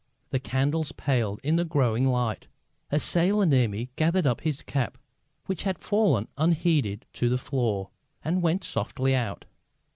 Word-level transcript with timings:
The 0.31 0.39
candles 0.39 0.91
paled 0.93 1.39
in 1.43 1.57
the 1.57 1.63
growing 1.63 2.07
light. 2.07 2.47
A 2.91 2.97
sailor 2.97 3.45
near 3.45 3.67
me 3.67 3.91
gathered 3.95 4.25
up 4.25 4.41
his 4.41 4.63
cap, 4.63 4.97
which 5.45 5.61
had 5.61 5.77
fallen 5.77 6.27
unheeded 6.37 7.05
to 7.13 7.29
the 7.29 7.37
floor, 7.37 7.91
and 8.25 8.41
went 8.41 8.63
softly 8.63 9.13
out. 9.13 9.45